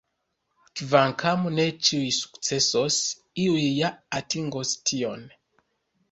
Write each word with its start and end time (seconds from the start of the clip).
Kvankam 0.79 1.41
ne 1.57 1.65
ĉiuj 1.89 2.07
sukcesos, 2.19 2.97
iuj 3.43 3.59
ja 3.81 3.91
atingos 4.21 4.73
tion. 4.93 5.29